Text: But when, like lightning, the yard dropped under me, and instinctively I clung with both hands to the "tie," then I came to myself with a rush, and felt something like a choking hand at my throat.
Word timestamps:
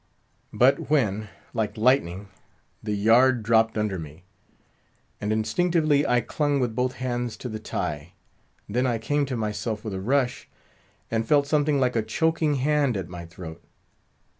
But 0.51 0.89
when, 0.89 1.29
like 1.53 1.77
lightning, 1.77 2.29
the 2.81 2.95
yard 2.95 3.43
dropped 3.43 3.77
under 3.77 3.99
me, 3.99 4.23
and 5.19 5.31
instinctively 5.31 6.07
I 6.07 6.21
clung 6.21 6.59
with 6.59 6.73
both 6.73 6.93
hands 6.93 7.37
to 7.37 7.47
the 7.47 7.59
"tie," 7.59 8.13
then 8.67 8.87
I 8.87 8.97
came 8.97 9.27
to 9.27 9.37
myself 9.37 9.85
with 9.85 9.93
a 9.93 10.01
rush, 10.01 10.49
and 11.11 11.27
felt 11.27 11.45
something 11.45 11.79
like 11.79 11.95
a 11.95 12.01
choking 12.01 12.55
hand 12.55 12.97
at 12.97 13.09
my 13.09 13.27
throat. 13.27 13.63